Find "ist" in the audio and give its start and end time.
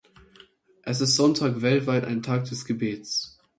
0.99-1.15